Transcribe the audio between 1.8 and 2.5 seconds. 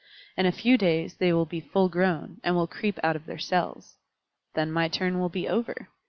grown,